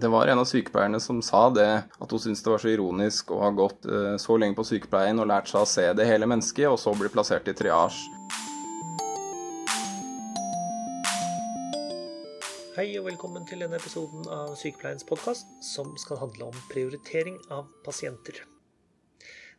[0.00, 3.34] Det var en av sykepleierne som sa det, at hun syntes det var så ironisk
[3.36, 6.28] å ha gått eh, så lenge på sykepleien og lært seg å se det hele
[6.30, 7.98] mennesket, og så bli plassert i triasj.
[12.78, 17.68] Hei og velkommen til denne episoden av Sykepleiens podkast, som skal handle om prioritering av
[17.84, 18.40] pasienter.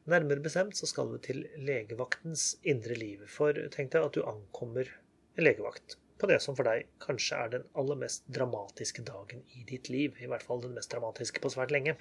[0.10, 3.28] Nærmere bestemt så skal vi til legevaktens indre liv.
[3.30, 4.89] For tenk deg at du ankommer
[5.38, 9.89] legevakt på det som for deg kanskje er den aller mest dramatiske dagen i ditt
[9.89, 10.15] liv.
[10.21, 11.97] I hvert fall den mest dramatiske på svært lenge.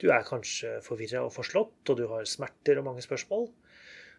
[0.00, 3.48] Du er kanskje forvirra og forslått, og du har smerter og mange spørsmål.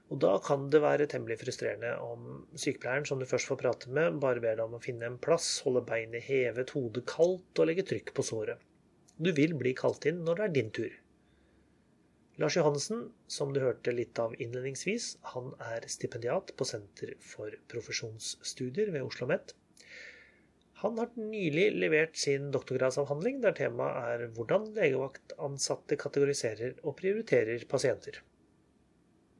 [0.07, 4.21] Og da kan det være temmelig frustrerende om sykepleieren som du først får prate med,
[4.23, 7.85] bare ber deg om å finne en plass, holde beinet hevet, hodet kaldt og legge
[7.89, 8.63] trykk på såret.
[9.17, 10.95] Du vil bli kalt inn når det er din tur.
[12.37, 18.91] Lars Johannessen, som du hørte litt av innledningsvis, han er stipendiat på Senter for profesjonsstudier
[18.93, 19.55] ved Oslo OsloMet.
[20.83, 28.19] Han har nylig levert sin doktorgradsavhandling, der temaet er hvordan legevaktansatte kategoriserer og prioriterer pasienter.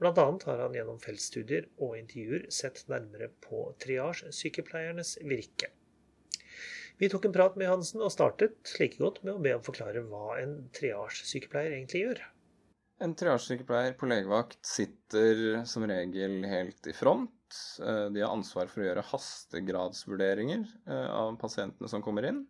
[0.02, 5.70] Blant annet har han gjennom feltstudier og intervjuer sett nærmere på triasjesykepleiernes virke.
[6.98, 10.02] Vi tok en prat med Hansen og startet like godt med å be ham forklare
[10.10, 12.24] hva en triasjesykepleier egentlig gjør.
[13.00, 17.56] En triasjesykepleier på legevakt sitter som regel helt i front.
[17.82, 22.42] Eh, de har ansvar for å gjøre hastegradsvurderinger eh, av pasientene som kommer inn.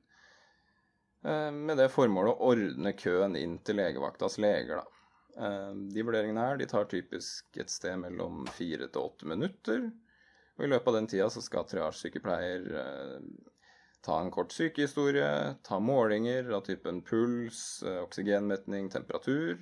[1.27, 4.79] Eh, med det formålet å ordne køen inn til legevaktas leger.
[4.79, 4.87] Da.
[5.91, 9.89] De vurderingene her de tar typisk et sted mellom fire til åtte minutter.
[10.57, 12.63] Og i løpet av den tida så skal triasjesykepleier
[14.07, 15.27] ta en kort sykehistorie,
[15.67, 19.59] ta målinger av typen puls, oksygenmetning, temperatur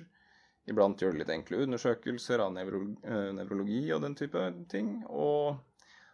[0.66, 4.96] Iblant gjør de litt enkle undersøkelser av eh, nevrologi og den type ting.
[5.06, 5.54] Og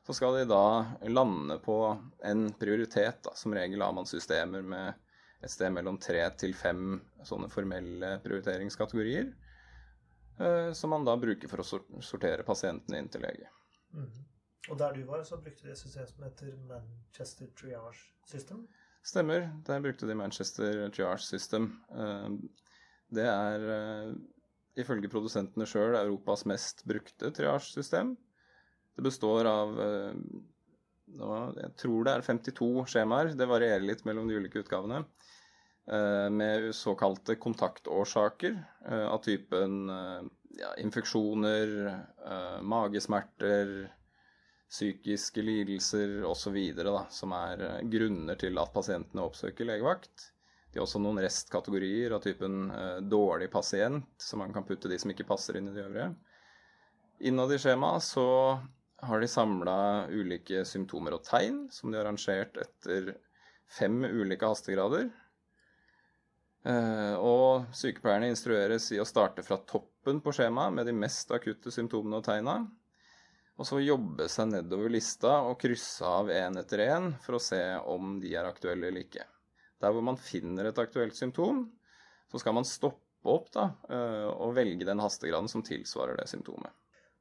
[0.05, 1.77] så skal de da lande på
[2.29, 3.23] en prioritet.
[3.25, 3.33] Da.
[3.39, 4.93] Som regel har man systemer med
[5.43, 9.33] et sted mellom tre til fem sånne formelle prioriteringskategorier.
[10.39, 13.49] Eh, som man da bruker for å sortere pasientene inn til lege.
[13.97, 14.11] Mm.
[14.71, 18.67] Og der du var, så brukte de et system som heter Manchester Triage System?
[19.03, 19.49] Stemmer.
[19.67, 21.73] Der brukte de Manchester Triage System.
[21.97, 22.29] Eh,
[23.17, 24.13] det er
[24.81, 28.15] ifølge produsentene sjøl Europas mest brukte triasjesystem.
[28.97, 30.17] Det består av eh,
[31.59, 33.33] Jeg tror det er 52 skjemaer.
[33.37, 35.03] Det varierer litt mellom de ulike utgavene.
[35.89, 39.91] Eh, med såkalte kontaktårsaker eh, av typen
[40.53, 41.73] ja, infeksjoner,
[42.61, 43.73] magesmerter,
[44.73, 46.59] psykiske lidelser osv.
[47.13, 50.33] Som er grunner til at pasientene oppsøker legevakt.
[50.73, 54.97] De har også noen restkategorier av typen eh, dårlig pasient, så man kan putte de
[54.99, 56.13] som ikke passer inn i de øvrige.
[57.29, 58.27] Innad i skjemaet så
[59.03, 63.13] har de samla ulike symptomer og tegn, som de har rangert etter
[63.69, 65.11] fem ulike hastegrader.
[66.63, 71.75] Eh, og sykepleierne instrueres i å starte fra toppen på skjemaet med de mest akutte
[71.75, 72.57] symptomene og tegna.
[73.61, 77.61] Og så jobbe seg nedover lista og krysse av én etter én for å se
[77.93, 79.27] om de er aktuelle eller ikke.
[79.83, 81.67] Der hvor man finner et aktuelt symptom,
[82.31, 86.73] så skal man stoppe opp da, eh, og velge den hastegraden som tilsvarer det symptomet.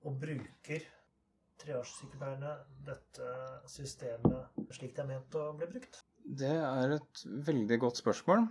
[0.06, 0.86] Og bruker
[1.62, 2.56] treårssykepleierne
[2.88, 3.28] dette
[3.70, 6.02] systemet slik det er ment å bli brukt?
[6.22, 8.46] Det er et veldig godt spørsmål.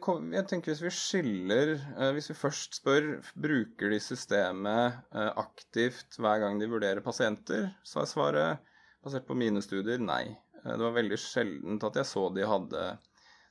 [0.00, 5.32] Kom, jeg tenker Hvis vi skiller eh, Hvis vi først spør bruker de systemet eh,
[5.36, 8.70] aktivt hver gang de vurderer pasienter, så er svaret
[9.04, 10.38] basert på mine studier nei.
[10.64, 12.84] Eh, det var veldig sjeldent at jeg så de hadde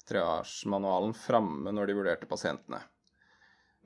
[0.07, 2.79] triasjemanualen framme når de vurderte pasientene.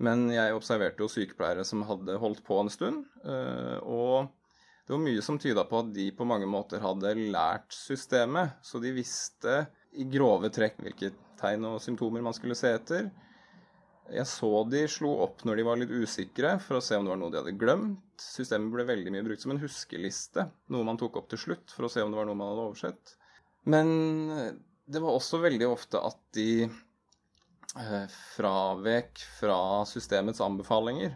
[0.01, 3.03] Men jeg observerte jo sykepleiere som hadde holdt på en stund.
[3.21, 4.31] Eh, og
[4.87, 8.57] det var mye som tyda på at de på mange måter hadde lært systemet.
[8.65, 11.11] Så de visste i grove trekk hvilke
[11.41, 13.11] tegn og symptomer man skulle se etter.
[14.11, 17.13] Jeg så de slo opp når de var litt usikre, for å se om det
[17.13, 18.01] var noe de hadde glemt.
[18.22, 21.88] Systemet ble veldig mye brukt som en huskeliste, noe man tok opp til slutt for
[21.88, 23.16] å se om det var noe man hadde oversett.
[23.71, 23.91] Men
[24.91, 31.15] det var også veldig ofte at de eh, fravek fra systemets anbefalinger.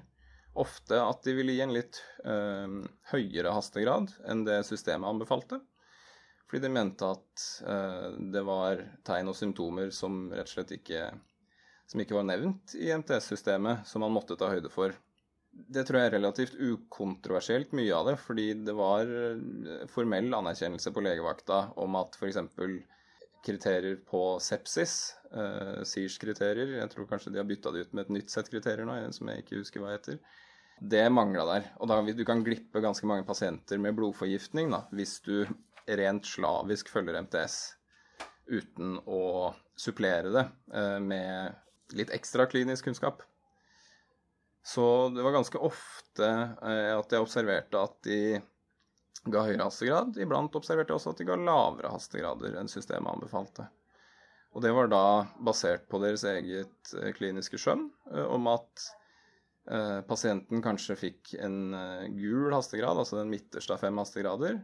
[0.55, 2.75] Ofte at de ville gi en litt eh,
[3.11, 5.59] høyere hastegrad enn det systemet anbefalte.
[6.45, 11.09] Fordi de mente at eh, det var tegn og symptomer som rett og slett ikke
[11.89, 14.95] som ikke var nevnt i MTS-systemet, som man måtte ta høyde for.
[15.55, 20.91] Det tror jeg er relativt ukontroversielt, mye av det, fordi det var eh, formell anerkjennelse
[20.91, 22.41] på legevakta om at f.eks.
[23.45, 28.17] kriterier på sepsis, eh, SIRS-kriterier Jeg tror kanskje de har bytta det ut med et
[28.17, 30.19] nytt sett kriterier nå, som jeg ikke husker hva heter.
[30.81, 31.69] Det mangla der.
[31.79, 35.45] Og da, du kan glippe ganske mange pasienter med blodforgiftning da, hvis du
[35.87, 37.59] rent slavisk følger MTS
[38.51, 40.43] uten å supplere det
[40.73, 41.61] eh, med
[41.93, 43.21] litt ekstra klinisk kunnskap.
[44.65, 48.19] Så det var ganske ofte eh, at jeg observerte at de
[49.29, 50.17] ga høyere hastegrad.
[50.17, 53.67] Iblant observerte jeg også at de ga lavere hastegrader enn systemet anbefalte.
[54.55, 55.05] Og det var da
[55.45, 58.87] basert på deres eget eh, kliniske skjønn eh, om at
[60.05, 61.73] pasienten kanskje fikk en
[62.13, 64.59] gul hastegrad, altså den midterste av fem hastegrader,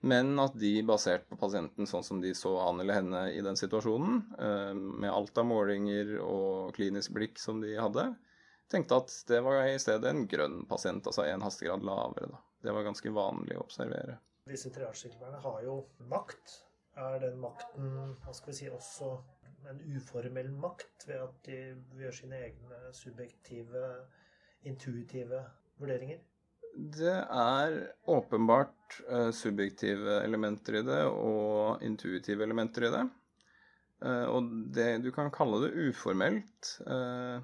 [0.00, 3.58] men at de, basert på pasienten sånn som de så han eller henne i den
[3.58, 4.20] situasjonen,
[5.00, 8.04] med alt av målinger og klinisk blikk som de hadde,
[8.70, 12.30] tenkte at det var i stedet en grønn pasient, altså en hastegrad lavere.
[12.30, 12.40] Da.
[12.62, 14.18] Det var ganske vanlig å observere.
[14.48, 15.80] Disse triasjesykepleierne har jo
[16.10, 16.62] makt.
[16.98, 19.12] Er den makten hva skal vi si, også
[19.70, 21.58] en uformell makt ved at de
[22.00, 23.84] gjør sine egne subjektive,
[24.66, 25.42] intuitive
[25.78, 26.22] vurderinger?
[26.76, 27.76] Det er
[28.10, 33.04] åpenbart uh, subjektive elementer i det og intuitive elementer i det.
[34.04, 36.74] Uh, og det, du kan kalle det uformelt.
[36.86, 37.42] Uh,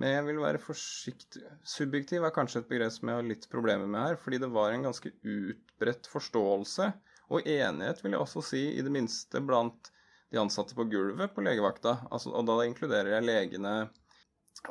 [0.00, 3.88] men jeg vil være forsiktig Subjektiv er kanskje et begrep som jeg har litt problemer
[3.88, 6.92] med her, fordi det var en ganske utbredt forståelse
[7.32, 9.92] og enighet, vil jeg også si, i det minste blant
[10.32, 11.98] de ansatte på gulvet på legevakta.
[12.12, 13.74] Altså, og da inkluderer jeg legene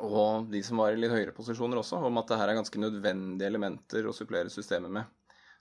[0.00, 2.80] og de som var i litt høyere posisjoner også, om at det her er ganske
[2.80, 5.10] nødvendige elementer å supplere systemet med.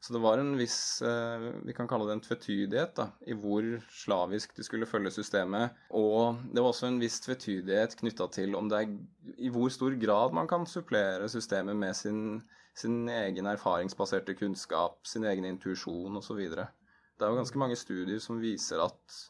[0.02, 3.66] Så det var en viss eh, Vi kan kalle det en tvetydighet da, i hvor
[3.94, 5.78] slavisk de skulle følge systemet.
[5.94, 8.96] Og det var også en viss tvetydighet knytta til om det er
[9.38, 12.42] i hvor stor grad man kan supplere systemet med sin,
[12.74, 16.42] sin egen erfaringsbaserte kunnskap, sin egen intuisjon osv.
[16.50, 19.22] Det er jo ganske mange studier som viser at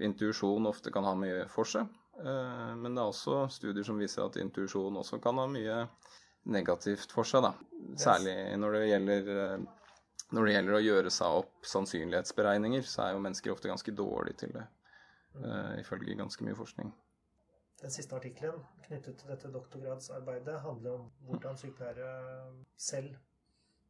[0.00, 1.84] intuisjon ofte kan ha mye for seg.
[2.20, 5.78] Eh, men det er også studier som viser at intuisjon også kan ha mye
[6.52, 7.46] negativt for seg.
[7.46, 7.54] da.
[8.00, 9.70] Særlig når det gjelder eh,
[10.32, 14.38] når det gjelder å gjøre seg opp sannsynlighetsberegninger, så er jo mennesker ofte ganske dårlige
[14.40, 14.62] til det,
[15.42, 16.88] uh, ifølge ganske mye forskning.
[17.82, 22.14] Den siste artikkelen knyttet til dette doktorgradsarbeidet handler om hvordan sykepleiere
[22.80, 23.12] selv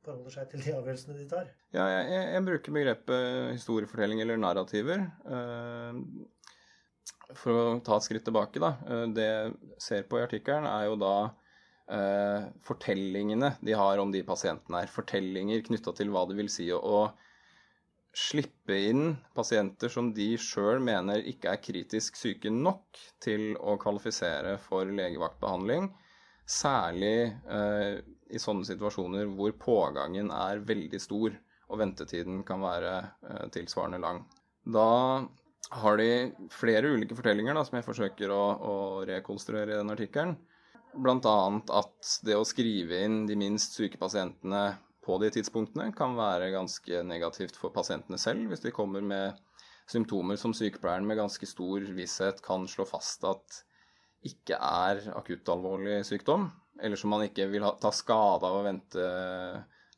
[0.03, 1.51] forholder seg til de avgjørelsene de tar.
[1.77, 5.05] Ja, jeg, jeg, jeg bruker begrepet historiefortelling eller narrativer.
[7.39, 8.75] For å ta et skritt tilbake, da.
[8.89, 11.15] Uh, det jeg ser på i artikkelen, er jo da
[11.91, 14.91] eh, fortellingene de har om de pasientene her.
[14.93, 17.05] Fortellinger knytta til hva det vil si å
[18.13, 24.59] slippe inn pasienter som de sjøl mener ikke er kritisk syke nok til å kvalifisere
[24.67, 25.89] for legevaktbehandling.
[26.49, 28.03] Særlig eh,
[28.33, 31.33] i sånne situasjoner hvor pågangen er veldig stor
[31.73, 34.25] og ventetiden kan være eh, tilsvarende lang.
[34.63, 34.89] Da
[35.73, 36.09] har de
[36.53, 38.75] flere ulike fortellinger da, som jeg forsøker å, å
[39.09, 40.35] rekonstruere i den artikkelen.
[40.93, 41.37] Bl.a.
[41.79, 47.01] at det å skrive inn de minst syke pasientene på de tidspunktene kan være ganske
[47.09, 49.41] negativt for pasientene selv, hvis de kommer med
[49.91, 53.63] symptomer som sykepleieren med ganske stor visshet kan slå fast at
[54.29, 56.47] ikke er akuttalvorlig sykdom,
[56.83, 59.07] eller som man ikke vil ta skade av å vente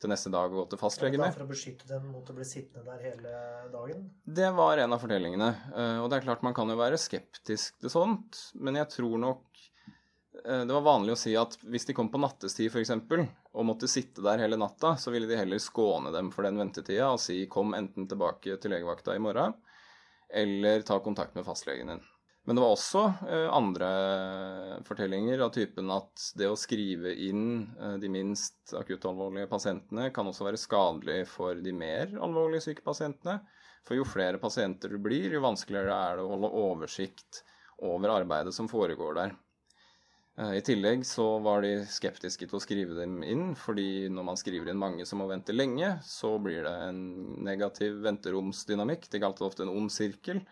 [0.05, 1.35] til neste dag og gå til fastlegen med.
[1.35, 3.35] For å beskytte dem mot å bli sittende der hele
[3.73, 4.06] dagen?
[4.41, 5.51] Det var en av fortellingene.
[5.73, 9.19] Eh, og det er klart man kan jo være skeptisk til sånt, men jeg tror
[9.25, 9.65] nok
[10.49, 12.91] Eh, det var vanlig å si at hvis de kom på nattestid f.eks.
[13.55, 17.12] og måtte sitte der hele natta, så ville de heller skåne dem for den ventetida
[17.15, 19.55] og si kom enten tilbake til legevakta i morgen,
[20.29, 22.03] eller ta kontakt med fastlegen din.
[22.44, 23.91] Men det var også eh, andre
[24.84, 30.51] fortellinger av typen at det å skrive inn eh, de minst akuttalvorlige pasientene kan også
[30.51, 33.39] være skadelig for de mer alvorlig syke pasientene.
[33.84, 37.41] For jo flere pasienter du blir, jo vanskeligere er det å holde oversikt
[37.84, 39.32] over arbeidet som foregår der.
[40.36, 44.41] Eh, I tillegg så var de skeptiske til å skrive dem inn, fordi når man
[44.41, 47.01] skriver inn mange som må vente lenge, så blir det en
[47.46, 49.08] negativ venteromsdynamikk.
[49.08, 50.43] De kalte det ofte en ond sirkel.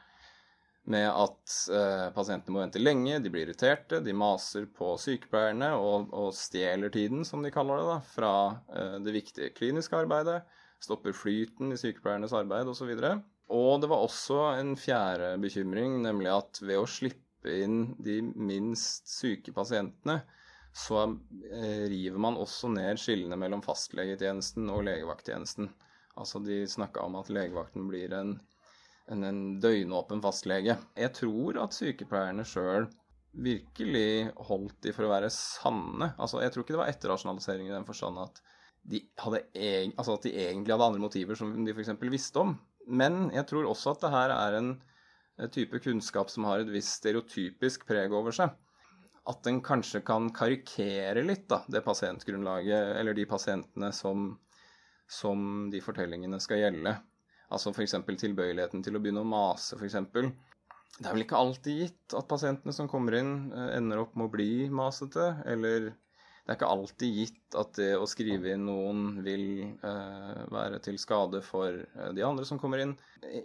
[0.90, 6.08] Med at eh, pasientene må vente lenge, de blir irriterte, de maser på sykepleierne og,
[6.10, 8.32] og stjeler tiden, som de kaller det, da, fra
[8.74, 10.40] eh, det viktige kliniske arbeidet.
[10.82, 12.90] Stopper flyten i sykepleiernes arbeid osv.
[12.90, 13.14] Og, så
[13.52, 19.10] og det var også en fjerde bekymring, nemlig at ved å slippe inn de minst
[19.10, 20.22] syke pasientene,
[20.72, 25.68] så eh, river man også ned skillene mellom fastlegetjenesten og legevakttjenesten.
[26.16, 28.38] Altså de snakka om at legevakten blir en,
[29.10, 30.76] en, en døgnåpen fastlege.
[30.98, 32.88] Jeg tror at sykepleierne sjøl
[33.32, 36.12] virkelig holdt de for å være sanne.
[36.20, 38.42] Altså, jeg tror ikke det var etterrasjonalisering i den forstand at
[38.82, 39.44] de, hadde,
[39.96, 41.94] altså at de egentlig hadde andre motiver som de f.eks.
[42.12, 42.56] visste om.
[42.90, 44.72] Men jeg tror også at det her er en
[45.54, 48.52] type kunnskap som har et visst stereotypisk preg over seg.
[49.30, 54.32] At den kanskje kan karikere litt da, det pasientgrunnlaget, eller de pasientene som,
[55.06, 56.96] som de fortellingene skal gjelde.
[57.52, 57.98] Altså f.eks.
[58.22, 59.98] tilbøyeligheten til å begynne å mase, f.eks.
[60.12, 64.28] det er vel ikke alltid gitt at pasientene som kommer inn, eh, ender opp med
[64.28, 65.34] å bli masete.
[65.48, 65.92] Eller
[66.42, 70.96] det er ikke alltid gitt at det å skrive inn noen vil eh, være til
[70.98, 72.96] skade for eh, de andre som kommer inn.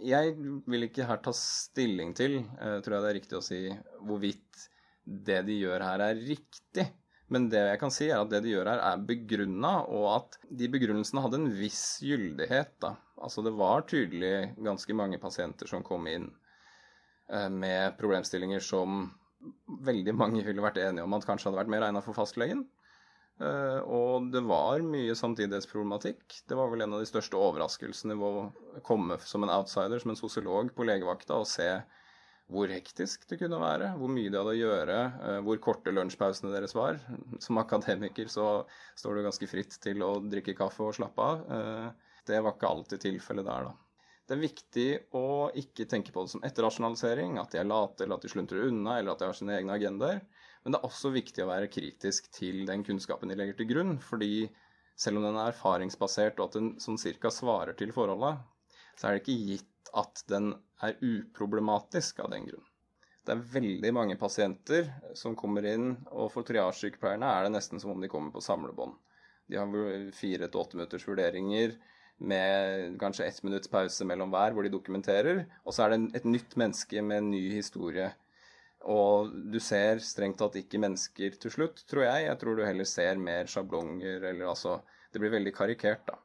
[0.02, 0.32] Jeg
[0.66, 3.60] vil ikke her ta stilling til, eh, tror jeg det er riktig å si,
[4.02, 4.64] hvorvidt
[5.06, 6.88] det de gjør her er riktig.
[7.30, 10.40] Men det jeg kan si er at det de gjør her er begrunna, og at
[10.50, 12.74] de begrunnelsene hadde en viss gyldighet.
[12.82, 12.96] da.
[13.22, 16.28] Altså det var tydelig ganske mange pasienter som kom inn
[17.32, 19.04] Eh, med problemstillinger som
[19.84, 22.64] veldig mange ville vært enige om at kanskje hadde vært mer egna for fastlegen.
[23.38, 26.40] Eh, og det var mye samtidighetsproblematikk.
[26.48, 30.14] Det var vel en av de største overraskelsene ved å komme som en outsider, som
[30.14, 31.68] en sosiolog på legevakta, og se
[32.48, 34.98] hvor hektisk det kunne være, hvor mye de hadde å gjøre,
[35.28, 36.96] eh, hvor korte lunsjpausene deres var.
[37.44, 38.48] Som akademiker så
[38.96, 41.44] står du ganske fritt til å drikke kaffe og slappe av.
[42.28, 43.76] Det var ikke alltid tilfellet der, da.
[44.28, 48.18] Det er viktig å ikke tenke på det som etterrasjonalisering, at de er late eller
[48.18, 50.20] at de sluntrer unna eller at de har sine egne agendaer.
[50.60, 53.96] Men det er også viktig å være kritisk til den kunnskapen de legger til grunn.
[54.04, 54.50] fordi
[54.98, 58.40] selv om den er erfaringsbasert og at den sånn cirka svarer til forholdet,
[58.98, 60.50] så er det ikke gitt at den
[60.84, 62.64] er uproblematisk av den grunn.
[63.24, 67.92] Det er veldig mange pasienter som kommer inn, og for triasjesykepleierne er det nesten som
[67.94, 68.96] om de kommer på samlebånd.
[69.48, 69.70] De har
[70.16, 71.78] fire til åtte minutters vurderinger
[72.18, 75.44] med kanskje ett minutts pause mellom hver, hvor de dokumenterer.
[75.64, 78.10] Og så er det et nytt menneske med en ny historie.
[78.88, 82.28] Og du ser strengt tatt ikke mennesker til slutt, tror jeg.
[82.28, 86.18] Jeg tror du heller ser mer sjablonger, eller altså Det blir veldig karikert, da.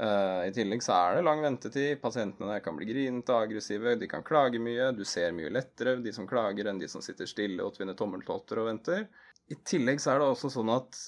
[0.00, 2.00] Uh, I tillegg så er det lang ventetid.
[2.02, 4.88] Pasientene kan bli grinete, aggressive, de kan klage mye.
[4.96, 8.58] Du ser mye lettere de som klager, enn de som sitter stille og tvinner tommeltotter
[8.58, 9.04] og venter.
[9.46, 10.98] I tillegg så er det også sånn at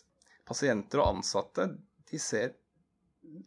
[0.46, 1.72] pasienter og ansatte
[2.12, 2.54] de ser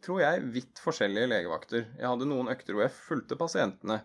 [0.04, 1.88] tror jeg, vidt forskjellige legevakter.
[1.98, 4.00] Jeg hadde noen økter hvor jeg fulgte pasientene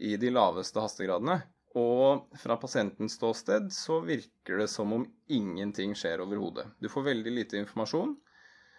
[0.00, 1.40] i de laveste hastegradene.
[1.78, 6.66] Og fra pasientens ståsted så virker det som om ingenting skjer overhodet.
[6.82, 8.16] Du får veldig lite informasjon.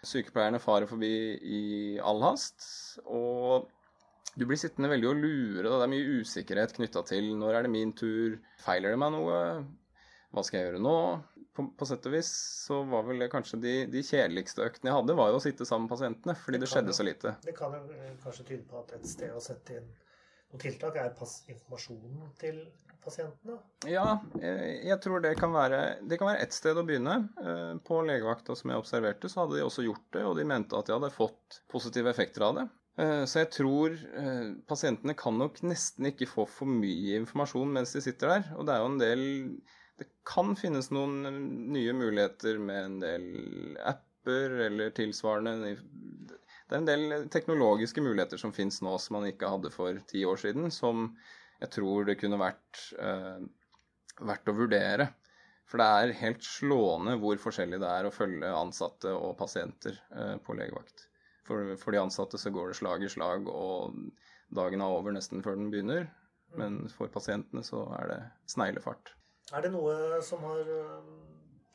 [0.04, 1.62] Sykepleierne farer forbi i
[2.02, 2.66] all hast.
[3.06, 3.70] Og
[4.36, 5.64] du blir sittende veldig og lure.
[5.64, 9.38] Det er mye usikkerhet knytta til når er det min tur, feiler det meg noe,
[10.32, 10.96] hva skal jeg gjøre nå?
[11.52, 12.28] På, på sett og vis
[12.64, 15.66] så var vel det kanskje de, de, kjedeligste øktene jeg hadde, var jo å sitte
[15.68, 17.34] sammen med pasientene, fordi det, det skjedde jo, så lite.
[17.44, 19.90] Det kan jo eh, kanskje tyde på at et sted å sette inn
[20.52, 21.12] noen tiltak er
[21.52, 22.58] informasjonen til
[23.04, 23.58] pasientene?
[23.88, 27.14] Ja, jeg, jeg tror det kan være Det kan være ett sted å begynne.
[27.40, 30.76] Eh, på legevakta som jeg observerte, så hadde de også gjort det, og de mente
[30.76, 32.66] at de hadde fått positive effekter av det.
[33.00, 33.96] Eh, så jeg tror
[34.68, 38.50] pasientene kan nok nesten ikke få for mye informasjon mens de sitter der.
[38.56, 39.24] Og det er jo en del
[40.02, 41.22] det kan finnes noen
[41.72, 43.26] nye muligheter med en del
[43.86, 45.76] apper eller tilsvarende.
[46.66, 50.24] Det er en del teknologiske muligheter som finnes nå som man ikke hadde for ti
[50.26, 51.12] år siden, som
[51.62, 53.44] jeg tror det kunne vært eh,
[54.26, 55.12] verdt å vurdere.
[55.70, 60.34] For det er helt slående hvor forskjellig det er å følge ansatte og pasienter eh,
[60.42, 61.06] på legevakt.
[61.46, 63.96] For, for, de ansatte så går det slag i slag, og
[64.54, 66.10] dagen er over nesten før den begynner.
[66.58, 68.20] Men for pasientene så er det
[68.52, 69.14] sneglefart.
[69.50, 71.10] Er det noe som har um,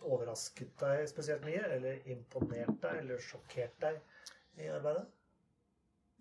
[0.07, 3.99] overrasket deg spesielt mye, eller imponert deg, eller sjokkert deg
[4.63, 5.05] i arbeidet?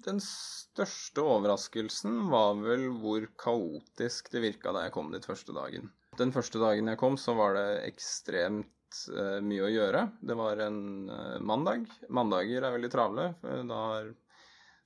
[0.05, 5.89] Den største overraskelsen var vel hvor kaotisk det virka da jeg kom dit første dagen.
[6.21, 10.05] Den første dagen jeg kom, så var det ekstremt uh, mye å gjøre.
[10.21, 11.89] Det var en uh, mandag.
[12.13, 13.31] Mandager er veldig travle.
[13.41, 14.13] Da har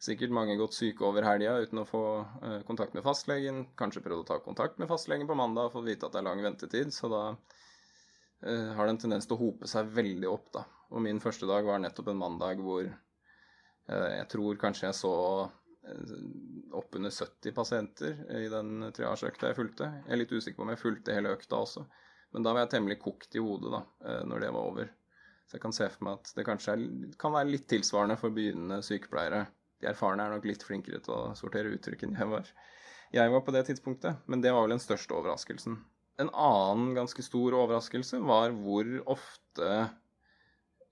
[0.00, 3.66] Sikkert mange gått syke over helga uten å få uh, kontakt med fastlegen.
[3.76, 6.26] Kanskje prøvd å ta kontakt med fastlegen på mandag og fått vite at det er
[6.30, 6.94] lang ventetid.
[6.96, 10.64] Så da uh, har det en tendens til å hope seg veldig opp, da.
[10.96, 15.14] Og min første dag var nettopp en mandag hvor uh, jeg tror kanskje jeg så
[16.76, 19.86] oppunder 70 pasienter i den triasjeøkta jeg fulgte.
[20.04, 21.84] Jeg er litt usikker på om jeg fulgte hele økta også.
[22.36, 23.80] Men da var jeg temmelig kokt i hodet da,
[24.28, 24.90] når det var over.
[25.48, 26.84] Så jeg kan se for meg at det kanskje er,
[27.18, 29.40] kan være litt tilsvarende for begynnende sykepleiere
[29.80, 32.50] de erfarne er nok litt flinkere til å sortere uttrykk enn jeg var.
[33.14, 35.80] Jeg var på det tidspunktet, men det var vel den største overraskelsen.
[36.20, 39.70] En annen ganske stor overraskelse var hvor ofte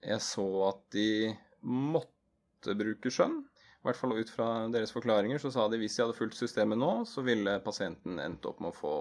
[0.00, 3.42] jeg så at de måtte bruke skjønn.
[3.78, 6.80] I hvert fall ut fra deres forklaringer så sa de hvis de hadde fulgt systemet
[6.80, 8.95] nå, så ville pasienten endt opp med å få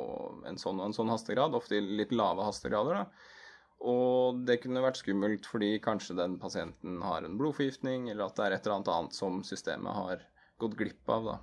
[0.49, 3.01] en sånn og en sånn hastegrad, ofte i litt lave hastegrader.
[3.01, 3.36] da.
[3.85, 8.45] Og det kunne vært skummelt fordi kanskje den pasienten har en blodforgiftning, eller at det
[8.47, 10.23] er et eller annet som systemet har
[10.57, 11.31] gått glipp av.
[11.31, 11.37] da.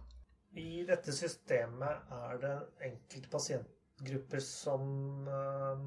[0.58, 2.54] I dette systemet er det
[2.88, 5.86] enkelte pasientgrupper som øh,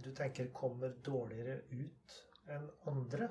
[0.00, 2.20] du tenker kommer dårligere ut
[2.50, 3.28] enn andre?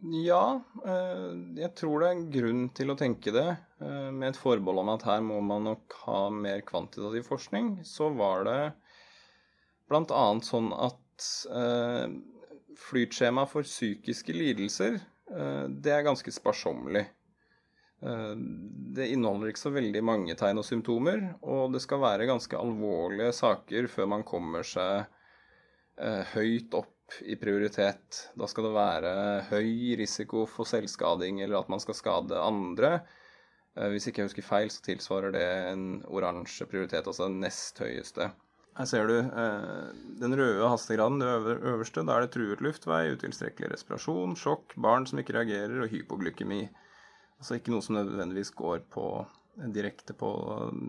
[0.00, 1.26] Ja, eh,
[1.60, 3.48] jeg tror det er grunn til å tenke det.
[3.84, 7.82] Eh, med et forbehold om at her må man nok ha mer kvantitativ forskning.
[7.84, 8.60] Så var det
[9.90, 10.22] bl.a.
[10.46, 10.72] sånn
[11.50, 12.12] eh,
[12.80, 15.00] flytskjema for psykiske lidelser,
[15.30, 17.04] det er ganske sparsommelig.
[18.00, 23.30] Det inneholder ikke så veldig mange tegn og symptomer, og det skal være ganske alvorlige
[23.38, 25.06] saker før man kommer seg
[26.32, 28.24] høyt opp i prioritet.
[28.34, 29.14] Da skal det være
[29.52, 32.96] høy risiko for selvskading eller at man skal skade andre.
[33.76, 37.78] Eh, hvis ikke jeg husker feil, så tilsvarer det en oransje prioritet, altså den nest
[37.82, 38.30] høyeste.
[38.80, 39.88] Her ser du eh,
[40.22, 42.04] den røde hastegraden, det øverste.
[42.08, 46.62] Da er det truet luftvei, utilstrekkelig respirasjon, sjokk, barn som ikke reagerer, og hypoglykemi.
[47.40, 49.04] Altså ikke noe som nødvendigvis går på
[49.74, 50.30] direkte på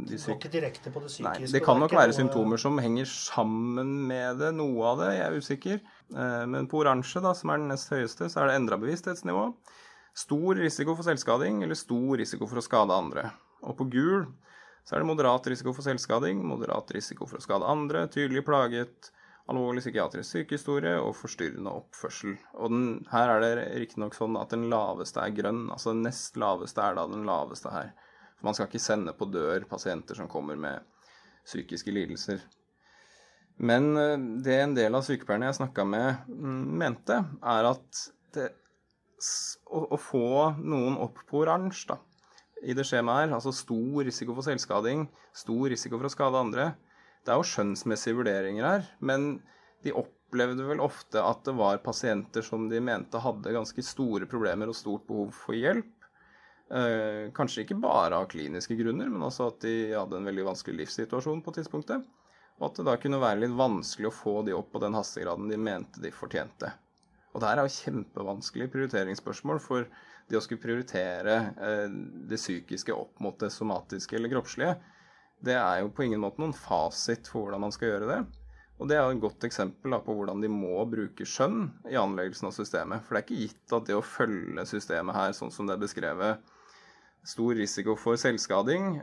[0.08, 0.38] de syke...
[0.38, 1.44] Ikke direkte på det psykiske?
[1.44, 2.18] Nei, det kan nok være noe...
[2.22, 4.54] symptomer som henger sammen med det.
[4.56, 5.82] Noe av det, jeg er usikker.
[6.16, 9.50] Eh, men på oransje, da, som er den nest høyeste, så er det endra bevissthetsnivå.
[10.22, 13.28] Stor risiko for selvskading eller stor risiko for å skade andre.
[13.68, 14.30] Og på gul
[14.84, 19.12] så er det moderat risiko for selvskading, moderat risiko for å skade andre, tydelig plaget,
[19.52, 22.38] alvorlig psykiatrisk sykehistorie og forstyrrende oppførsel.
[22.60, 25.66] Og den, her er det riktignok sånn at den laveste er grønn.
[25.74, 27.92] Altså den nest laveste er da den laveste her.
[28.38, 30.88] For man skal ikke sende på dør pasienter som kommer med
[31.46, 32.42] psykiske lidelser.
[33.62, 37.18] Men eh, det en del av sykepleierne jeg snakka med, mm, mente,
[37.54, 38.48] er at det,
[39.68, 42.00] å, å, få noen opp på oransje da,
[42.62, 46.68] i det skjemaet her, altså stor risiko for selvskading, stor risiko for å skade andre,
[47.26, 49.32] det er jo skjønnsmessige vurderinger her, men
[49.86, 54.70] de opplevde vel ofte at det var pasienter som de mente hadde ganske store problemer
[54.72, 55.90] og stort behov for hjelp.
[56.72, 60.86] Eh, kanskje ikke bare av kliniske grunner, men også at de hadde en veldig vanskelig
[60.86, 62.06] livssituasjon på tidspunktet.
[62.62, 65.50] Og at det da kunne være litt vanskelig å få de opp på den hastegraden
[65.52, 66.70] de mente de fortjente.
[67.34, 69.88] Og det her er jo kjempevanskelig prioriteringsspørsmål, for
[70.32, 71.88] det å skulle prioritere eh,
[72.32, 74.76] det psykiske opp mot det somatiske eller kroppslige,
[75.42, 78.22] det er jo på ingen måte noen fasit for hvordan man skal gjøre det.
[78.82, 82.56] Og det er et godt eksempel på hvordan de må bruke skjønn i anleggelsen av
[82.56, 83.04] systemet.
[83.06, 85.84] For det er ikke gitt at det å følge systemet her, sånn som det er
[85.84, 86.54] beskrevet,
[87.30, 88.96] stor risiko for selvskading.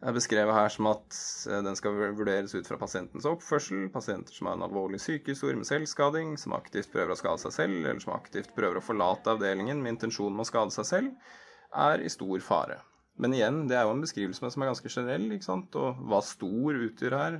[0.00, 1.16] Er beskrevet her som at
[1.50, 5.68] eh, den skal vurderes ut fra pasientens oppførsel, pasienter som har en alvorlig sykehistorie med
[5.68, 9.82] selvskading, som aktivt prøver å skade seg selv, eller som aktivt prøver å forlate avdelingen
[9.82, 11.34] med intensjon om å skade seg selv,
[11.76, 12.78] er i stor fare.
[13.20, 15.76] Men igjen, det er jo en beskrivelse som er ganske generell, ikke sant?
[15.76, 17.36] og hva stor utgjør her.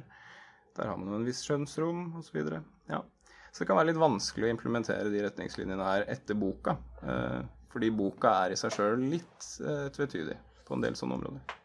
[0.76, 2.42] Der har man jo en viss skjønnsrom, osv.
[2.90, 3.00] Ja.
[3.50, 6.76] Så det kan være litt vanskelig å implementere de retningslinjene her etter boka.
[7.00, 7.40] Eh,
[7.72, 10.36] fordi boka er i seg sjøl litt eh, tvetydig
[10.68, 11.59] på en del sånne områder.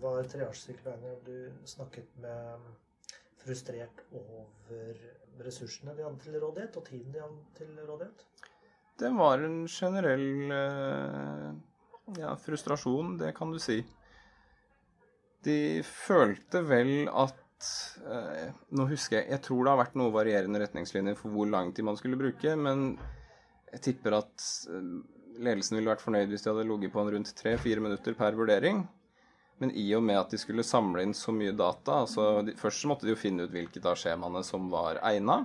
[0.00, 2.66] Var triasjesykepleierne du snakket med
[3.40, 4.98] frustrert over
[5.44, 8.26] ressursene de hadde til rådighet, og tiden de hadde til rådighet?
[8.96, 11.48] Det var en generell eh,
[12.16, 13.82] ja, frustrasjon, det kan du si.
[15.44, 17.68] De følte vel at
[18.02, 21.70] eh, Nå husker jeg Jeg tror det har vært noe varierende retningslinjer for hvor lang
[21.76, 22.96] tid man skulle bruke, men
[23.72, 24.90] jeg tipper at eh,
[25.36, 28.86] ledelsen ville vært fornøyd hvis de hadde ligget på en rundt tre-fire minutter per vurdering.
[29.62, 32.82] Men i og med at de skulle samle inn så mye data altså de, Først
[32.82, 35.44] så måtte de jo finne ut hvilket av skjemaene som var egna.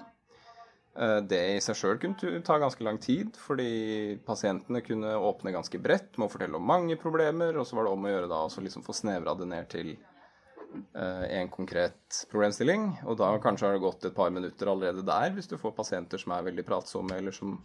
[1.00, 5.80] Eh, det i seg sjøl kunne ta ganske lang tid, fordi pasientene kunne åpne ganske
[5.80, 8.42] bredt med å fortelle om mange problemer, og så var det om å gjøre da
[8.44, 12.90] å liksom få snevra det ned til eh, en konkret problemstilling.
[13.08, 16.20] Og da kanskje har det gått et par minutter allerede der, hvis du får pasienter
[16.20, 17.56] som er veldig pratsomme, eller som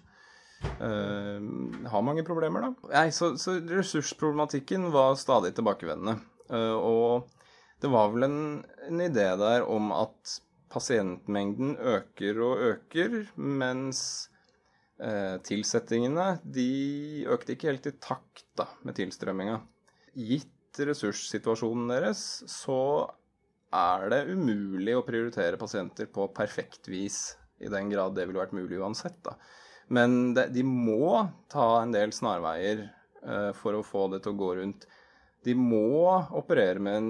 [0.79, 1.51] øh,
[1.91, 2.95] har mange problemer, da.
[2.95, 6.21] Nei, så, så, ressursproblematikken var stadig tilbakevendende.
[6.51, 7.47] Uh, og
[7.83, 8.41] det var vel en,
[8.89, 10.39] en, idé der om at
[10.73, 14.01] pasientmengden øker og øker, mens
[15.03, 19.61] uh, tilsettingene de økte ikke helt i takt da, med tilstrømminga.
[20.17, 22.81] Gitt ressurssituasjonen deres, så
[23.77, 28.57] er det umulig å prioritere pasienter på perfekt vis, i den grad det ville vært
[28.57, 29.19] mulig uansett.
[29.25, 29.37] da.
[29.89, 32.87] Men de må ta en del snarveier
[33.23, 34.87] uh, for å få det til å gå rundt.
[35.47, 37.09] De må operere med en,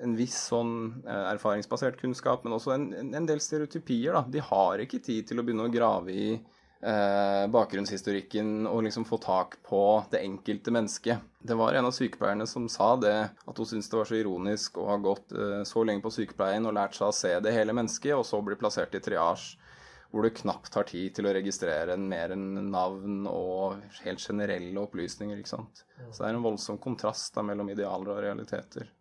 [0.00, 4.16] en viss sånn uh, erfaringsbasert kunnskap, men også en, en, del stereotypier.
[4.16, 4.24] Da.
[4.32, 9.18] De har ikke tid til å begynne å grave i eh, bakgrunnshistorikken og liksom få
[9.20, 11.28] tak på det enkelte mennesket.
[11.44, 14.80] Det var en av sykepleierne som sa det, at hun syntes det var så ironisk
[14.80, 15.36] å ha gått
[15.68, 18.56] så lenge på sykepleien og lært seg å se det hele mennesket, og så bli
[18.60, 19.60] plassert i triasje
[20.10, 24.82] hvor du knapt har tid til å registrere en mer enn navn og helt generelle
[24.82, 25.40] opplysninger.
[25.40, 25.84] ikke sant?
[26.10, 28.92] Så det er en voldsom kontrast da, mellom idealer og realiteter.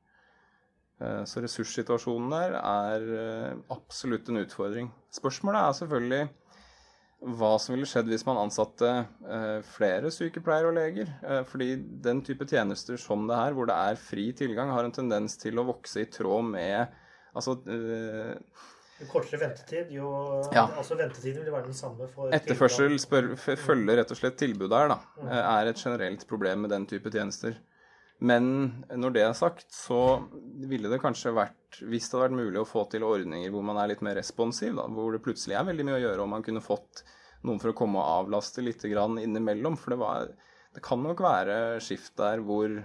[1.02, 4.90] Eh, så ressurssituasjonen der er eh, absolutt en utfordring.
[5.14, 6.24] Spørsmålet er selvfølgelig
[7.40, 11.14] hva som ville skjedd hvis man ansatte eh, flere sykepleiere og leger.
[11.50, 15.38] Fordi den type tjenester som det her, hvor det er fri tilgang, har en tendens
[15.40, 17.00] til å vokse i tråd med
[17.34, 17.56] Altså
[19.04, 20.08] Jo kortere ventetid, jo
[20.56, 20.66] Ja.
[20.72, 24.96] Altså ventetiden vil være den samme for Etterførsel spør, følger rett og slett tilbudet her,
[24.96, 25.00] da.
[25.20, 25.32] Mm.
[25.44, 27.60] Er et generelt problem med den type tjenester.
[28.24, 28.46] Men
[28.88, 30.24] når det er sagt, så
[30.70, 33.80] ville det kanskje vært Hvis det hadde vært mulig å få til ordninger hvor man
[33.82, 36.46] er litt mer responsiv, da, hvor det plutselig er veldig mye å gjøre, og man
[36.46, 37.02] kunne fått
[37.44, 39.76] noen for å komme og avlaste litt grann innimellom.
[39.80, 40.30] For det, var,
[40.76, 42.78] det kan nok være skift der hvor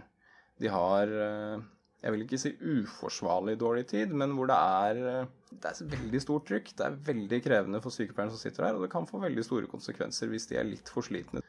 [0.59, 1.67] de har eh,
[1.99, 6.21] Jeg vil ikke si uforsvarlig dårlig tid, men hvor det er eh, det er veldig
[6.23, 6.75] stort trykk.
[6.79, 9.71] Det er veldig krevende for sykepleierne som sitter der, og det kan få veldig store
[9.71, 11.43] konsekvenser hvis de er litt for slitne.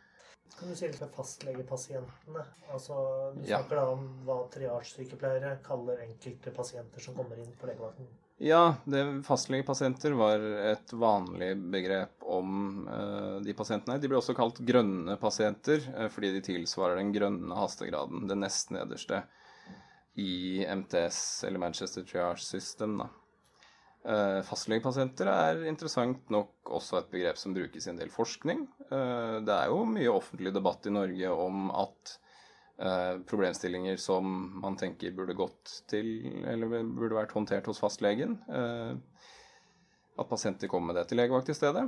[0.59, 2.45] Kan du si litt med fastlegepasientene?
[2.73, 2.95] Altså,
[3.35, 3.59] Du Ja.
[3.59, 8.07] snakker da om hva triasjesykepleiere kaller enkelte pasienter som kommer inn på legevakten.
[8.39, 13.99] Ja, det, fastlegepasienter var et vanlig begrep om uh, de pasientene.
[13.99, 18.71] De ble også kalt grønne pasienter uh, fordi de tilsvarer den grønne hastegraden, den nest
[18.71, 19.23] nederste
[20.15, 22.97] i MTS, eller Manchester Triage System.
[22.97, 23.09] Da.
[24.07, 28.63] Eh, fastlegepasienter er interessant nok også et begrep som brukes i en del forskning.
[28.87, 32.13] Eh, det er jo mye offentlig debatt i Norge om at
[32.79, 34.31] eh, problemstillinger som
[34.63, 36.07] man tenker burde gått til,
[36.47, 38.39] eller burde vært håndtert hos fastlegen.
[40.19, 41.85] At pasienter kommer med det til legevakt i stedet.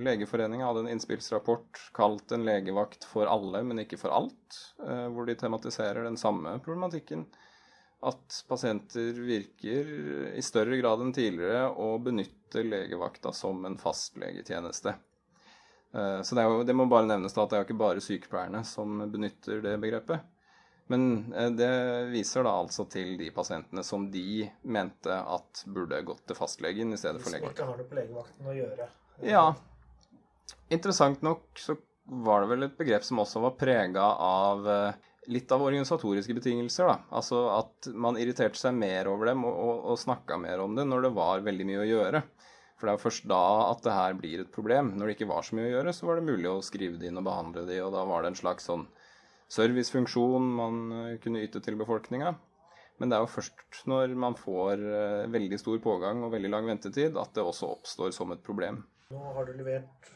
[0.00, 4.56] Legeforeningen hadde en innspillsrapport kalt 'En legevakt for alle, men ikke for alt',
[5.12, 7.26] hvor de tematiserer den samme problematikken.
[8.06, 9.88] At pasienter virker
[10.38, 14.94] i større grad enn tidligere å benytte legevakta som en fastlegetjeneste.
[15.94, 18.60] Eh, Så det, jo, det må bare nevnes da at det er ikke bare sykepleierne
[18.64, 20.22] som benytter det begrepet.
[20.88, 21.72] Men eh, det
[22.14, 27.00] viser da altså til de pasientene som de mente at burde gått til fastlegen i
[27.00, 27.58] stedet for for Hvis legevakta.
[27.58, 28.88] ikke har noe på legevakten å gjøre.
[29.26, 29.44] Ja.
[30.72, 31.74] Interessant nok så
[32.24, 36.88] var det vel et begrep som også var prega av eh, litt av organisatoriske betingelser.
[36.88, 36.98] da.
[37.12, 40.86] Altså at man irriterte seg mer over dem og, og, og snakka mer om det
[40.88, 42.22] når det var veldig mye å gjøre.
[42.78, 44.92] For det er jo først da at det her blir et problem.
[44.96, 47.08] Når det ikke var så mye å gjøre, så var det mulig å skrive det
[47.10, 48.84] inn og behandle det, og da var det en slags sånn
[49.52, 52.34] servicefunksjon man eh, kunne yte til befolkninga.
[52.98, 56.66] Men det er jo først når man får eh, veldig stor pågang og veldig lang
[56.70, 58.82] ventetid, at det også oppstår som et problem.
[59.14, 60.10] Nå har du levert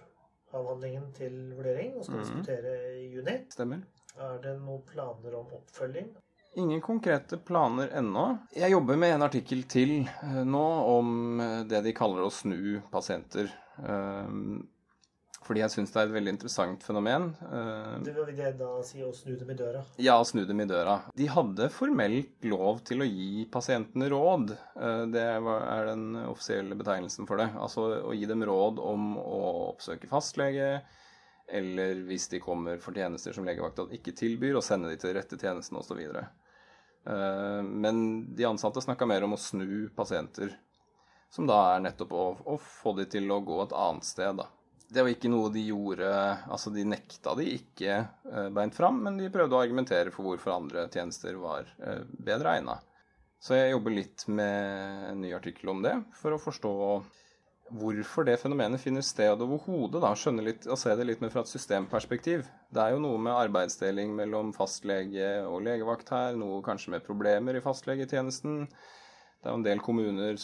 [0.53, 2.25] avhandlingen til vurdering og skal Mhm.
[2.27, 3.37] diskutere i juni.
[3.55, 3.83] Stemmer?
[4.21, 6.11] Er det noen planer om oppfølging?
[6.55, 8.27] Ingen konkrete planer ennå.
[8.53, 10.67] Jeg jobber med en artikkel til eh, nå
[10.99, 13.49] om eh, det de kaller å snu pasienter.
[13.81, 14.35] Eh,
[15.43, 17.31] Fordi jeg syns det er et veldig interessant fenomen.
[18.05, 19.81] Det vil det da si å snu dem i døra?
[19.99, 21.01] Ja, å snu dem i døra.
[21.19, 24.53] De hadde formelt lov til å gi pasientene råd.
[25.11, 27.49] Det er den offisielle betegnelsen for det.
[27.59, 29.41] Altså å gi dem råd om å
[29.73, 30.77] oppsøke fastlege,
[31.53, 35.39] eller hvis de kommer for tjenester som legevakta ikke tilbyr, å sende de til rette
[35.41, 36.01] tjenestene osv.
[37.67, 38.03] Men
[38.37, 40.55] de ansatte snakka mer om å snu pasienter,
[41.33, 44.49] som da er nettopp å, å få de til å gå et annet sted, da.
[44.93, 46.09] Det var ikke noe de gjorde
[46.53, 50.57] Altså, de nekta de ikke eh, beint fram, men de prøvde å argumentere for hvorfor
[50.59, 52.77] andre tjenester var eh, bedre egna.
[53.43, 56.75] Så jeg jobber litt med en ny artikkel om det, for å forstå
[57.73, 60.01] hvorfor det fenomenet finner sted overhodet.
[60.03, 62.45] da, Skjønne litt og se det litt mer fra et systemperspektiv.
[62.73, 67.57] Det er jo noe med arbeidsdeling mellom fastlege og legevakt her, noe kanskje med problemer
[67.57, 68.67] i fastlegetjenesten.
[68.69, 70.39] Det er jo en del kommuner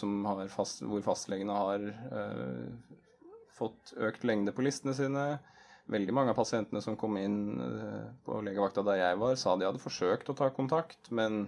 [0.51, 2.99] fast, hvor fastlegene har øh,
[3.55, 5.29] fått økt lengde på listene sine.
[5.89, 9.69] Veldig mange av pasientene som kom inn øh, på legevakta der jeg var, sa de
[9.69, 11.47] hadde forsøkt å ta kontakt, men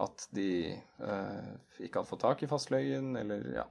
[0.00, 3.66] at de øh, ikke hadde fått tak i fastlegen, eller ja.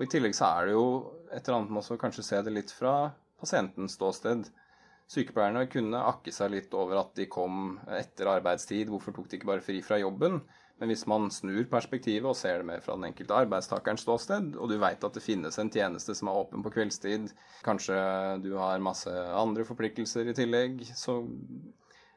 [0.00, 0.84] Og I tillegg så er det jo
[1.28, 4.46] et eller annet med også kanskje se det litt fra pasientens ståsted.
[5.12, 8.88] Sykepleierne kunne akke seg litt over at de kom etter arbeidstid.
[8.88, 10.38] Hvorfor tok de ikke bare fri fra jobben?
[10.80, 14.70] Men hvis man snur perspektivet og ser det mer fra den enkelte arbeidstakerens ståsted, og
[14.70, 17.28] du veit at det finnes en tjeneste som er åpen på kveldstid,
[17.66, 17.98] kanskje
[18.40, 21.18] du har masse andre forpliktelser i tillegg, så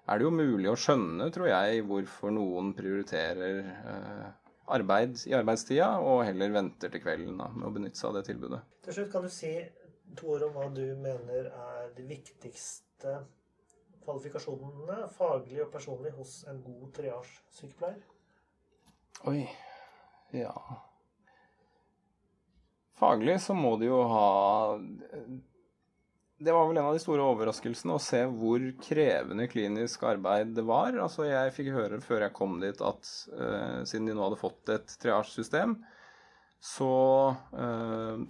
[0.08, 4.32] er det jo mulig å skjønne, tror jeg, hvorfor noen prioriterer eh,
[4.74, 8.26] arbeid i arbeidstida, og heller venter til kvelden da, med å benytte seg av det
[8.32, 8.62] tilbudet.
[8.86, 9.54] Til slutt kan du si
[10.18, 13.18] to ord om hva du mener er de viktigste
[14.04, 18.02] kvalifikasjonene, faglig og personlig, hos en god triasjesykepleier?
[19.30, 19.46] Oi.
[20.34, 20.52] Ja
[22.98, 24.28] Faglig så må de jo ha
[26.44, 30.66] Det var vel en av de store overraskelsene å se hvor krevende klinisk arbeid det
[30.68, 30.96] var.
[31.00, 34.72] Altså Jeg fikk høre før jeg kom dit at uh, siden de nå hadde fått
[34.74, 35.78] et triasjesystem,
[36.64, 36.90] så
[37.56, 38.26] uh,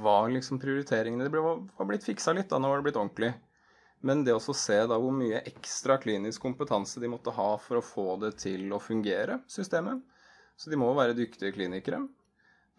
[0.00, 1.42] var liksom prioriteringene Det ble,
[1.76, 3.32] var blitt fiksa litt, da nå var det blitt ordentlig.
[4.00, 7.84] Men det å se da hvor mye ekstra klinisk kompetanse de måtte ha for å
[7.84, 10.00] få det til å fungere, systemet.
[10.56, 12.00] Så de må jo være dyktige klinikere.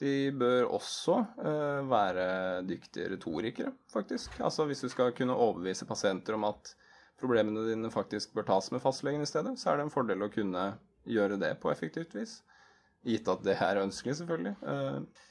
[0.02, 2.28] De bør også uh, være
[2.66, 4.40] dyktige retorikere, faktisk.
[4.42, 6.74] Altså hvis du skal kunne overbevise pasienter om at
[7.22, 10.32] problemene dine faktisk bør tas med fastlegen i stedet, så er det en fordel å
[10.34, 10.72] kunne
[11.06, 12.40] gjøre det på effektivt vis.
[13.06, 14.56] Gitt at det er ønskelig, selvfølgelig.
[14.66, 15.28] Uh,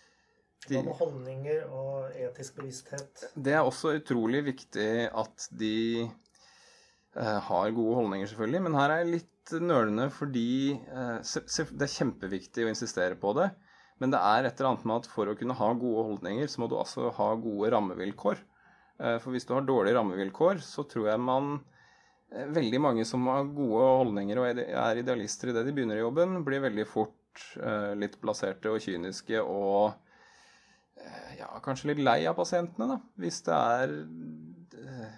[0.69, 3.27] de, Hva med holdninger og etisk bevissthet?
[3.35, 8.63] Det er også utrolig viktig at de eh, har gode holdninger, selvfølgelig.
[8.67, 13.49] Men her er jeg litt nølende fordi det er kjempeviktig å insistere på det.
[14.01, 16.63] Men det er et eller annet med at for å kunne ha gode holdninger, så
[16.63, 18.41] må du altså ha gode rammevilkår.
[19.01, 21.55] Eh, for hvis du har dårlige rammevilkår, så tror jeg man
[22.33, 26.05] eh, Veldig mange som har gode holdninger og er idealister i det de begynner i
[26.05, 29.93] jobben, blir veldig fort eh, litt plasserte og kyniske og
[31.39, 32.99] ja, kanskje litt lei av pasientene, da.
[33.23, 33.95] Hvis det er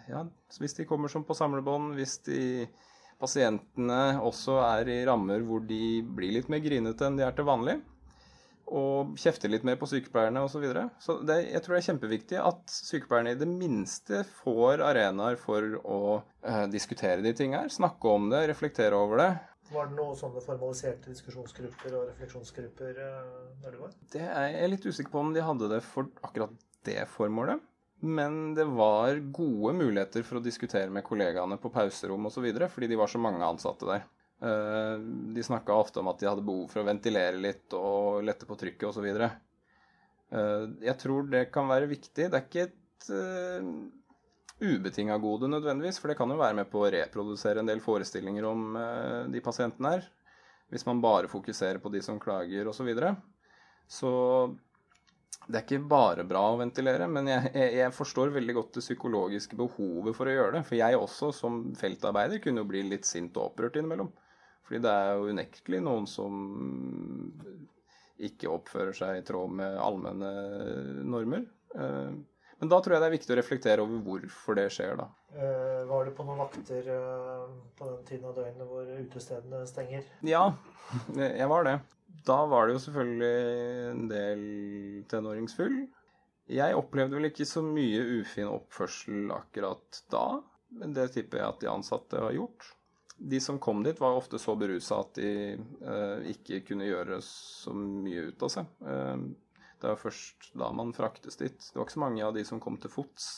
[0.07, 0.21] Ja,
[0.61, 2.69] hvis de kommer som på samlebånd, hvis de
[3.19, 7.49] pasientene også er i rammer hvor de blir litt mer grinete enn de er til
[7.49, 7.81] vanlig,
[8.73, 10.55] og kjefter litt mer på sykepleierne osv.
[10.57, 10.85] Så, videre.
[11.03, 15.79] så det, jeg tror det er kjempeviktig at sykepleierne i det minste får arenaer for
[15.83, 17.73] å eh, diskutere de tingene her.
[17.73, 19.31] Snakke om det, reflektere over det.
[19.73, 23.99] Var det noen sånne formaliserte diskusjonsgrupper og refleksjonsgrupper når eh, du var?
[24.15, 26.57] Det er jeg litt usikker på om de hadde det for akkurat
[26.89, 27.63] det formålet.
[28.03, 32.99] Men det var gode muligheter for å diskutere med kollegaene på pauserom osv., fordi de
[32.99, 34.03] var så mange ansatte der.
[34.43, 34.99] Eh,
[35.35, 38.59] de snakka ofte om at de hadde behov for å ventilere litt og lette på
[38.59, 39.09] trykket osv.
[39.23, 42.27] Eh, jeg tror det kan være viktig.
[42.27, 43.13] Det er ikke et
[44.63, 48.47] ubetinga gode nødvendigvis, for det kan jo være med på å reprodusere en del forestillinger
[48.47, 50.11] om eh, de pasientene her.
[50.73, 52.81] Hvis man bare fokuserer på de som klager osv.
[52.81, 53.15] Så, videre.
[53.87, 54.13] så
[55.49, 58.85] det er ikke bare bra å ventilere, men jeg, jeg, jeg, forstår veldig godt det
[58.87, 60.65] psykologiske behovet for å gjøre det.
[60.69, 64.13] For jeg også, som feltarbeider, kunne jo bli litt sint og opprørt innimellom.
[64.73, 66.37] Fordi det er jo unektelig noen som
[68.25, 70.31] ikke oppfører seg i tråd med allmenne
[71.05, 71.43] normer.
[71.77, 72.15] Eh,
[72.63, 75.11] men da tror jeg det er viktig å reflektere over hvorfor det skjer, da.
[75.35, 80.09] Uh, var du på noen vakter uh, på den tiden av døgnet hvor utestedene stenger?
[80.25, 80.47] Ja,
[81.21, 81.77] jeg var det.
[82.25, 83.33] Da var det jo selvfølgelig
[83.91, 84.45] en del
[85.13, 85.83] tenåringsfull.
[86.57, 90.27] Jeg opplevde vel ikke så mye ufin oppførsel akkurat da,
[90.81, 92.73] men det tipper jeg at de ansatte har gjort.
[93.17, 97.75] De som kom dit, var ofte så berusa at de eh, ikke kunne gjøre så
[97.77, 98.73] mye ut av seg.
[99.83, 101.59] Det var først da man fraktes dit.
[101.59, 103.29] Det var ikke så mange av de som kom til fots.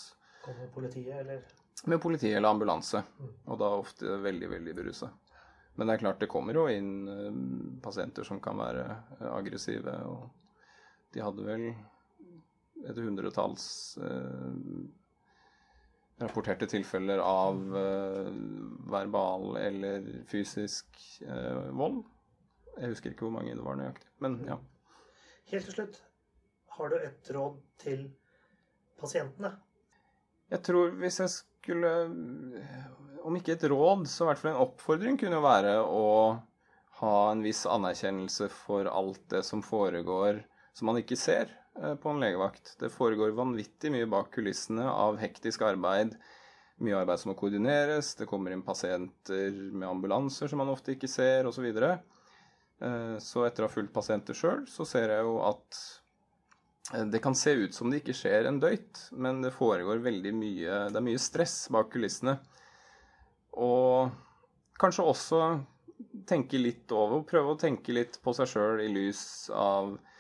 [0.45, 1.45] Kom med politiet, eller?
[1.89, 3.01] Med politiet eller ambulanse.
[3.19, 3.31] Mm.
[3.49, 5.09] Og da ofte veldig, veldig berusa.
[5.75, 7.39] Men det er klart, det kommer jo inn eh,
[7.83, 8.85] pasienter som kan være
[9.21, 9.95] uh, aggressive.
[10.07, 10.29] Og
[11.15, 11.65] de hadde vel
[12.85, 13.65] et hundretalls
[14.05, 14.53] uh,
[16.23, 17.59] rapporterte tilfeller av
[18.93, 21.01] verbal eller fysisk
[21.75, 22.05] vold.
[22.79, 24.59] Jeg husker ikke hvor mange det var nøyaktig, men ja.
[25.51, 25.99] Helt til slutt,
[26.79, 28.07] har du et råd til
[29.01, 29.53] pasientene?
[30.53, 31.91] Jeg tror hvis jeg skulle
[33.25, 36.09] Om ikke et råd, så i hvert fall en oppfordring kunne være å
[37.01, 40.43] ha en viss anerkjennelse for alt det som foregår
[40.77, 42.77] som man ikke ser eh, på en legevakt.
[42.79, 46.15] Det foregår vanvittig mye bak kulissene av hektisk arbeid.
[46.83, 51.11] Mye arbeid som må koordineres, det kommer inn pasienter med ambulanser som man ofte ikke
[51.11, 51.67] ser, osv.
[51.71, 51.91] Så.
[52.83, 55.83] Eh, så etter å ha fulgt pasienter sjøl, så ser jeg jo at
[57.09, 60.81] det kan se ut som det ikke skjer en døyt, men det foregår veldig mye
[60.93, 62.37] Det er mye stress bak kulissene.
[63.57, 64.11] Og
[64.81, 65.39] kanskje også
[66.29, 70.13] tenke litt over, prøve å tenke litt på seg sjøl i lys av eh,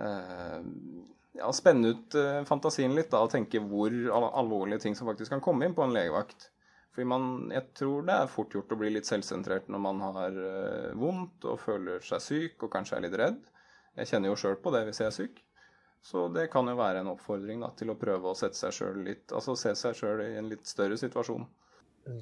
[0.00, 5.44] ja, Spenne ut eh, fantasien litt da, og tenke hvor alvorlige ting som faktisk kan
[5.44, 6.50] komme inn på en legevakt.
[6.90, 10.40] Fordi man, jeg tror det er fort gjort å bli litt selvsentrert når man har
[10.46, 13.38] eh, vondt og føler seg syk og kanskje er litt redd.
[13.98, 15.40] Jeg kjenner jo sjøl på det hvis jeg er syk.
[16.02, 19.02] Så det kan jo være en oppfordring da, til å prøve å sette seg selv
[19.04, 21.44] litt, altså se seg sjøl i en litt større situasjon.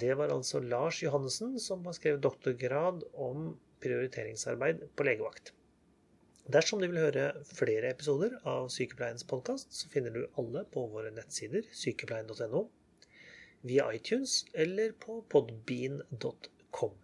[0.02, 5.52] Det var altså Lars Johannessen som har skrevet doktorgrad om prioriteringsarbeid på legevakt.
[6.48, 11.10] Dersom du vil høre flere episoder av Sykepleiens podkast, så finner du alle på våre
[11.12, 12.62] nettsider sykepleien.no,
[13.68, 16.96] via iTunes eller på podbean.com.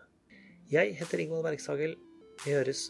[0.72, 1.92] Jeg heter Ingvald Bergsagel.
[2.46, 2.86] Vi høres.